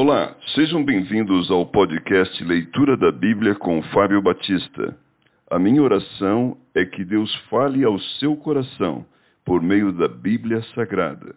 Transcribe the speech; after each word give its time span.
Olá, 0.00 0.36
sejam 0.54 0.84
bem-vindos 0.84 1.50
ao 1.50 1.66
podcast 1.66 2.44
Leitura 2.44 2.96
da 2.96 3.10
Bíblia 3.10 3.56
com 3.56 3.82
Fábio 3.92 4.22
Batista. 4.22 4.96
A 5.50 5.58
minha 5.58 5.82
oração 5.82 6.56
é 6.72 6.84
que 6.84 7.04
Deus 7.04 7.34
fale 7.50 7.82
ao 7.82 7.98
seu 8.20 8.36
coração 8.36 9.04
por 9.44 9.60
meio 9.60 9.92
da 9.92 10.06
Bíblia 10.06 10.62
Sagrada. 10.72 11.34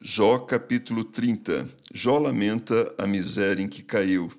Jó 0.00 0.38
capítulo 0.38 1.04
30 1.04 1.68
Jó 1.92 2.18
lamenta 2.18 2.94
a 2.98 3.06
miséria 3.06 3.62
em 3.62 3.68
que 3.68 3.82
caiu. 3.82 4.30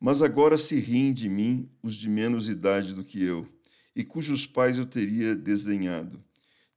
Mas 0.00 0.22
agora 0.22 0.56
se 0.56 0.78
riem 0.78 1.12
de 1.12 1.28
mim 1.28 1.68
os 1.82 1.96
de 1.96 2.08
menos 2.08 2.48
idade 2.48 2.94
do 2.94 3.02
que 3.02 3.20
eu, 3.20 3.48
e 3.96 4.04
cujos 4.04 4.46
pais 4.46 4.78
eu 4.78 4.86
teria 4.86 5.34
desdenhado, 5.34 6.22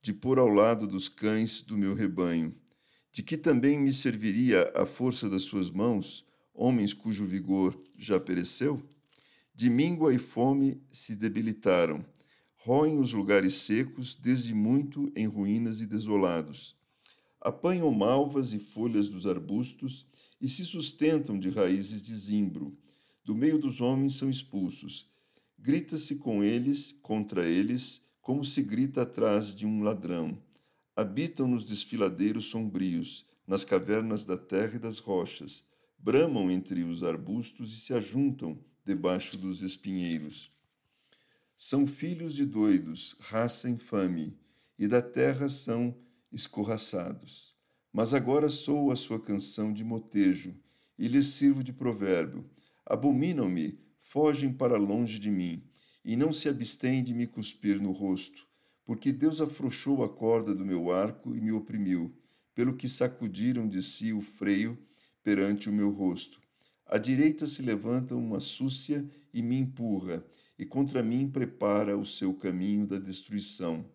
de 0.02 0.12
pôr 0.12 0.40
ao 0.40 0.48
lado 0.48 0.88
dos 0.88 1.08
cães 1.08 1.62
do 1.62 1.78
meu 1.78 1.94
rebanho. 1.94 2.56
De 3.12 3.22
que 3.22 3.38
também 3.38 3.78
me 3.78 3.94
serviria 3.94 4.72
a 4.74 4.88
força 4.88 5.30
das 5.30 5.44
suas 5.44 5.70
mãos, 5.70 6.26
homens 6.52 6.96
cujo 6.96 7.24
vigor 7.24 7.80
já 7.96 8.20
pereceu? 8.20 8.82
De 9.54 9.70
míngua 9.70 10.12
e 10.12 10.18
fome 10.18 10.82
se 10.92 11.16
debilitaram, 11.16 12.04
roem 12.56 12.98
os 12.98 13.14
lugares 13.14 13.54
secos, 13.54 14.16
desde 14.16 14.56
muito 14.56 15.12
em 15.16 15.28
ruínas 15.28 15.80
e 15.80 15.86
desolados. 15.86 16.76
Apanham 17.40 17.92
malvas 17.92 18.52
e 18.54 18.60
folhas 18.60 19.10
dos 19.10 19.28
arbustos 19.28 20.08
e 20.42 20.50
se 20.50 20.66
sustentam 20.66 21.38
de 21.38 21.52
raízes 21.52 22.02
de 22.02 22.16
zimbro 22.16 22.76
do 23.24 23.36
meio 23.36 23.58
dos 23.58 23.82
homens 23.82 24.16
são 24.16 24.30
expulsos. 24.30 25.08
Grita-se 25.58 26.16
com 26.16 26.44
eles, 26.44 26.92
contra 27.02 27.48
eles, 27.48 28.04
como 28.22 28.44
se 28.44 28.64
grita 28.64 29.04
atrás 29.04 29.54
de 29.54 29.66
um 29.68 29.84
ladrão. 29.84 30.42
Habitam 30.96 31.48
nos 31.48 31.64
desfiladeiros 31.64 32.46
sombrios, 32.46 33.26
nas 33.46 33.64
cavernas 33.64 34.26
da 34.26 34.38
terra 34.38 34.76
e 34.76 34.80
das 34.80 34.98
rochas. 34.98 35.64
Bramam 35.98 36.50
entre 36.50 36.84
os 36.84 37.04
arbustos 37.04 37.74
e 37.74 37.80
se 37.80 37.94
ajuntam 37.94 38.60
debaixo 38.84 39.38
dos 39.38 39.62
espinheiros. 39.62 40.52
São 41.56 41.86
filhos 41.86 42.34
de 42.34 42.44
doidos, 42.44 43.16
raça 43.20 43.70
infame, 43.70 44.36
e 44.80 44.88
da 44.88 45.02
terra 45.02 45.48
são 45.48 45.96
escorraçados. 46.32 47.56
Mas 47.94 48.16
agora 48.16 48.50
sou 48.50 48.90
a 48.90 48.96
sua 48.96 49.20
canção 49.20 49.72
de 49.72 49.84
motejo, 49.84 50.56
e 50.98 51.08
lhes 51.08 51.28
sirvo 51.28 51.64
de 51.64 51.72
provérbio 51.72 52.50
Abominam-me, 52.86 53.80
fogem 54.00 54.52
para 54.52 54.76
longe 54.76 55.20
de 55.20 55.30
mim, 55.30 55.64
e 56.04 56.16
não 56.16 56.34
se 56.34 56.50
abstêm 56.50 57.04
de 57.04 57.14
me 57.14 57.28
cuspir 57.28 57.80
no 57.80 57.92
rosto, 57.92 58.48
porque 58.84 59.12
Deus 59.12 59.40
afrouxou 59.40 60.04
a 60.04 60.10
corda 60.10 60.56
do 60.56 60.66
meu 60.66 60.92
arco 60.92 61.36
e 61.36 61.40
me 61.40 61.52
oprimiu, 61.52 62.14
pelo 62.56 62.76
que 62.76 62.90
sacudiram 62.90 63.68
de 63.68 63.84
si 63.84 64.12
o 64.12 64.22
freio 64.22 64.78
perante 65.24 65.70
o 65.70 65.74
meu 65.74 65.92
rosto. 65.92 66.42
À 66.86 66.98
direita 66.98 67.46
se 67.46 67.62
levanta 67.62 68.16
uma 68.16 68.40
súcia 68.40 69.08
e 69.32 69.44
me 69.44 69.58
empurra, 69.58 70.26
e 70.58 70.66
contra 70.66 71.04
mim 71.04 71.30
prepara 71.30 71.96
o 71.96 72.06
seu 72.06 72.34
caminho 72.34 72.88
da 72.88 72.98
destruição. 72.98 73.86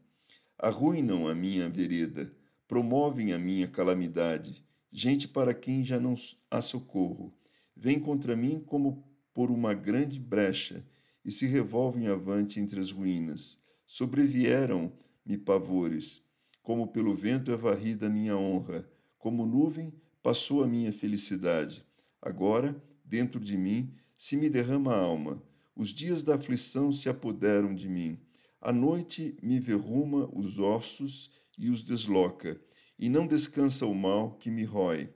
Arruinam 0.56 1.26
a 1.26 1.34
minha 1.34 1.68
vereda, 1.68 2.32
promovem 2.68 3.32
a 3.32 3.38
minha 3.38 3.66
calamidade, 3.66 4.64
gente 4.92 5.26
para 5.26 5.52
quem 5.52 5.84
já 5.84 5.98
não 5.98 6.14
há 6.48 6.62
socorro 6.62 7.36
vêm 7.76 8.00
contra 8.00 8.34
mim 8.34 8.58
como 8.58 9.04
por 9.34 9.50
uma 9.50 9.74
grande 9.74 10.18
brecha 10.18 10.84
e 11.24 11.30
se 11.30 11.46
revolvem 11.46 12.06
avante 12.06 12.58
entre 12.58 12.80
as 12.80 12.90
ruínas. 12.90 13.58
Sobrevieram-me 13.86 15.36
pavores, 15.36 16.22
como 16.62 16.88
pelo 16.88 17.14
vento 17.14 17.52
é 17.52 17.56
varrida 17.56 18.06
a 18.06 18.10
minha 18.10 18.36
honra, 18.36 18.88
como 19.18 19.44
nuvem 19.44 19.92
passou 20.22 20.62
a 20.62 20.66
minha 20.66 20.92
felicidade. 20.92 21.84
Agora, 22.20 22.80
dentro 23.04 23.38
de 23.38 23.56
mim, 23.56 23.92
se 24.16 24.36
me 24.36 24.48
derrama 24.48 24.92
a 24.92 24.98
alma. 24.98 25.42
Os 25.76 25.90
dias 25.90 26.22
da 26.22 26.36
aflição 26.36 26.90
se 26.90 27.08
apoderam 27.08 27.74
de 27.74 27.88
mim. 27.88 28.18
A 28.60 28.72
noite 28.72 29.36
me 29.42 29.60
verruma 29.60 30.28
os 30.32 30.58
ossos 30.58 31.30
e 31.58 31.70
os 31.70 31.82
desloca, 31.82 32.60
e 32.98 33.08
não 33.08 33.26
descansa 33.26 33.86
o 33.86 33.94
mal 33.94 34.32
que 34.38 34.50
me 34.50 34.64
rói. 34.64 35.10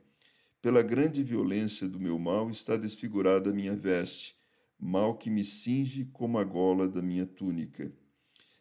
Pela 0.62 0.82
grande 0.82 1.22
violência 1.22 1.88
do 1.88 1.98
meu 1.98 2.18
mal 2.18 2.50
está 2.50 2.76
desfigurada 2.76 3.48
a 3.48 3.52
minha 3.52 3.74
veste, 3.74 4.36
mal 4.78 5.16
que 5.16 5.30
me 5.30 5.42
cinge 5.42 6.04
como 6.12 6.36
a 6.36 6.44
gola 6.44 6.86
da 6.86 7.00
minha 7.00 7.24
túnica. 7.24 7.90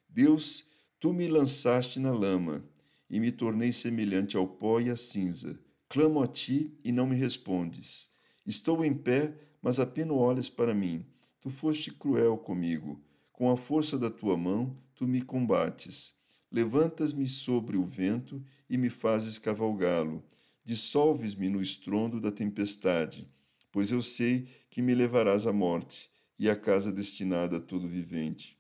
Deus, 0.08 0.66
tu 0.98 1.12
me 1.12 1.28
lançaste 1.28 2.00
na 2.00 2.12
lama, 2.12 2.64
e 3.10 3.20
me 3.20 3.34
tornei 3.34 3.74
semelhante 3.74 4.38
ao 4.38 4.48
pó 4.48 4.80
e 4.80 4.90
à 4.90 4.96
cinza. 4.96 5.60
Clamo 5.90 6.24
a 6.24 6.28
ti 6.28 6.74
e 6.86 6.92
não 6.94 7.06
me 7.06 7.18
respondes. 7.18 8.10
Estou 8.46 8.86
em 8.86 8.94
pé, 8.94 9.38
mas 9.62 9.78
apenas 9.78 10.16
olhas 10.16 10.50
para 10.50 10.74
mim. 10.74 11.06
Tu 11.42 11.50
foste 11.50 11.92
cruel 11.92 12.38
comigo. 12.38 13.04
Com 13.34 13.52
a 13.52 13.58
força 13.58 14.00
da 14.00 14.10
tua 14.10 14.38
mão, 14.38 14.78
tu 14.96 15.06
me 15.06 15.22
combates. 15.22 16.14
Levantas-me 16.50 17.28
sobre 17.28 17.76
o 17.76 17.84
vento 17.84 18.42
e 18.70 18.78
me 18.78 18.90
fazes 18.90 19.38
cavalgá-lo 19.38 20.24
dissolves-me 20.64 21.50
no 21.50 21.62
estrondo 21.62 22.20
da 22.20 22.32
tempestade, 22.32 23.28
pois 23.72 23.92
eu 23.92 24.02
sei 24.02 24.48
que 24.70 24.82
me 24.82 24.94
levarás 24.94 25.46
à 25.46 25.54
morte 25.54 26.10
e 26.38 26.50
à 26.50 26.56
casa 26.56 26.92
destinada 26.92 27.58
a 27.58 27.62
todo 27.62 27.88
vivente. 27.88 28.58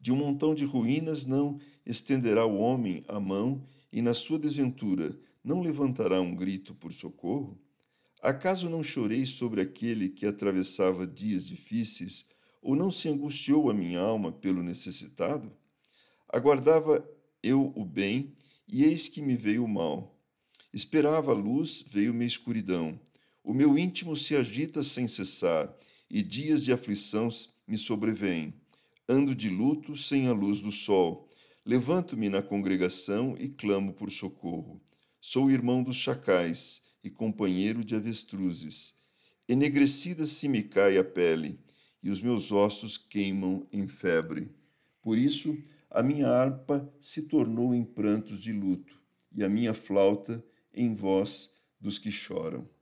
De 0.00 0.12
um 0.12 0.16
montão 0.16 0.54
de 0.54 0.64
ruínas 0.64 1.24
não 1.24 1.60
estenderá 1.86 2.44
o 2.44 2.58
homem 2.58 3.04
a 3.08 3.20
mão, 3.20 3.66
e 3.92 4.00
na 4.00 4.14
sua 4.14 4.38
desventura 4.38 5.18
não 5.44 5.60
levantará 5.60 6.20
um 6.20 6.34
grito 6.34 6.74
por 6.74 6.92
socorro? 6.92 7.60
Acaso 8.22 8.70
não 8.70 8.82
chorei 8.82 9.26
sobre 9.26 9.60
aquele 9.60 10.08
que 10.08 10.24
atravessava 10.24 11.06
dias 11.06 11.44
difíceis, 11.44 12.24
ou 12.62 12.74
não 12.74 12.90
se 12.90 13.08
angustiou 13.08 13.68
a 13.68 13.74
minha 13.74 14.00
alma 14.00 14.32
pelo 14.32 14.62
necessitado? 14.62 15.52
Aguardava 16.28 17.06
eu 17.42 17.72
o 17.76 17.84
bem, 17.84 18.32
e 18.66 18.84
eis 18.84 19.08
que 19.08 19.20
me 19.20 19.36
veio 19.36 19.64
o 19.64 19.68
mal. 19.68 20.16
Esperava 20.72 21.32
a 21.32 21.34
luz, 21.34 21.84
veio-me 21.86 22.24
a 22.24 22.26
escuridão. 22.26 22.98
O 23.44 23.52
meu 23.52 23.76
íntimo 23.76 24.16
se 24.16 24.34
agita 24.34 24.82
sem 24.82 25.06
cessar, 25.06 25.70
e 26.10 26.22
dias 26.22 26.64
de 26.64 26.72
aflição 26.72 27.28
me 27.66 27.76
sobrevêm. 27.76 28.54
Ando 29.06 29.34
de 29.34 29.50
luto 29.50 29.96
sem 29.96 30.28
a 30.28 30.32
luz 30.32 30.62
do 30.62 30.72
sol. 30.72 31.28
Levanto-me 31.66 32.30
na 32.30 32.40
congregação 32.40 33.36
e 33.38 33.48
clamo 33.48 33.92
por 33.92 34.10
socorro. 34.10 34.80
Sou 35.20 35.50
irmão 35.50 35.82
dos 35.82 35.96
chacais 35.96 36.80
e 37.04 37.10
companheiro 37.10 37.84
de 37.84 37.94
avestruzes. 37.94 38.94
Enegrecida 39.46 40.26
se 40.26 40.48
me 40.48 40.62
cai 40.62 40.96
a 40.96 41.04
pele, 41.04 41.60
e 42.02 42.08
os 42.08 42.20
meus 42.22 42.50
ossos 42.50 42.96
queimam 42.96 43.66
em 43.70 43.86
febre. 43.86 44.54
Por 45.02 45.18
isso, 45.18 45.54
a 45.90 46.02
minha 46.02 46.28
harpa 46.28 46.90
se 46.98 47.22
tornou 47.22 47.74
em 47.74 47.84
prantos 47.84 48.40
de 48.40 48.52
luto, 48.52 48.98
e 49.30 49.44
a 49.44 49.48
minha 49.48 49.74
flauta 49.74 50.42
em 50.74 50.94
voz 50.94 51.50
dos 51.80 51.98
que 51.98 52.10
choram. 52.10 52.68